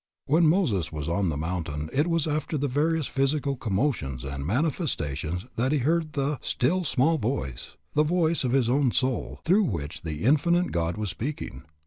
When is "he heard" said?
5.71-6.13